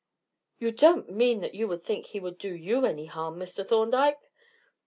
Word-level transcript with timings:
"You 0.57 0.71
don't 0.71 1.11
mean 1.11 1.41
that 1.41 1.53
you 1.53 1.77
think 1.77 2.07
he 2.07 2.19
would 2.19 2.39
do 2.39 2.51
you 2.51 2.87
any 2.87 3.05
harm, 3.05 3.35
Mr. 3.37 3.63
Thorndyke?" 3.63 4.31